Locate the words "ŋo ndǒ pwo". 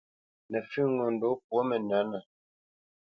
0.93-1.59